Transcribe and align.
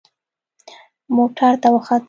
موټر 1.15 1.51
ته 1.61 1.67
وختم. 1.73 1.99